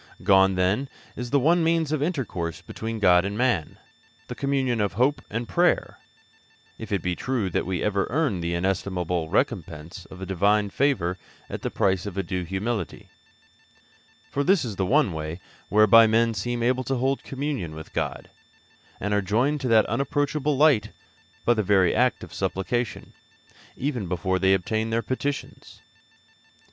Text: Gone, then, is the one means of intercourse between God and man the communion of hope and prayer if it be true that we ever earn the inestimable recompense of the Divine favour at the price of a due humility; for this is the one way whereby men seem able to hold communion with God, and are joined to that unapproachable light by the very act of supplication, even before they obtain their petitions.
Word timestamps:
Gone, 0.23 0.55
then, 0.55 0.89
is 1.15 1.29
the 1.29 1.39
one 1.39 1.63
means 1.63 1.91
of 1.91 2.01
intercourse 2.01 2.63
between 2.63 2.97
God 2.97 3.23
and 3.23 3.37
man 3.37 3.77
the 4.29 4.33
communion 4.33 4.81
of 4.81 4.93
hope 4.93 5.21
and 5.29 5.47
prayer 5.47 5.99
if 6.79 6.91
it 6.91 7.03
be 7.03 7.15
true 7.15 7.51
that 7.51 7.67
we 7.67 7.83
ever 7.83 8.07
earn 8.09 8.39
the 8.41 8.55
inestimable 8.55 9.29
recompense 9.29 10.05
of 10.05 10.17
the 10.17 10.25
Divine 10.25 10.71
favour 10.71 11.19
at 11.51 11.61
the 11.61 11.69
price 11.69 12.07
of 12.07 12.17
a 12.17 12.23
due 12.23 12.43
humility; 12.43 13.09
for 14.31 14.43
this 14.43 14.65
is 14.65 14.75
the 14.75 14.87
one 14.87 15.13
way 15.13 15.39
whereby 15.69 16.07
men 16.07 16.33
seem 16.33 16.63
able 16.63 16.83
to 16.85 16.95
hold 16.95 17.23
communion 17.23 17.75
with 17.75 17.93
God, 17.93 18.31
and 18.99 19.13
are 19.13 19.21
joined 19.21 19.61
to 19.61 19.67
that 19.67 19.85
unapproachable 19.85 20.57
light 20.57 20.89
by 21.45 21.53
the 21.53 21.61
very 21.61 21.93
act 21.93 22.23
of 22.23 22.33
supplication, 22.33 23.13
even 23.77 24.07
before 24.07 24.39
they 24.39 24.55
obtain 24.55 24.89
their 24.89 25.03
petitions. 25.03 25.79